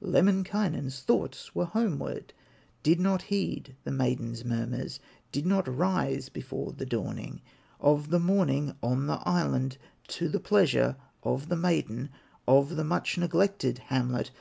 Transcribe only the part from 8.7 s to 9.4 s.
on the